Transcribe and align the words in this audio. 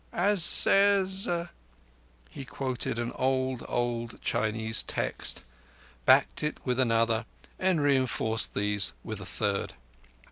As 0.13 0.43
says..." 0.43 1.27
He 2.31 2.43
quoted 2.43 2.97
an 2.97 3.11
old, 3.13 3.63
old 3.67 4.19
Chinese 4.19 4.81
text, 4.81 5.43
backed 6.07 6.41
it 6.41 6.57
with 6.65 6.79
another, 6.79 7.27
and 7.59 7.79
reinforced 7.79 8.55
these 8.55 8.93
with 9.03 9.21
a 9.21 9.27
third. 9.27 9.73